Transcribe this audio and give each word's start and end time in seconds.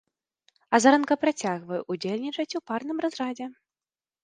Азаранка 0.77 1.17
працягвае 1.25 1.81
ўдзельнічаць 1.95 2.57
у 2.63 2.65
парным 2.73 2.97
разрадзе. 3.09 3.45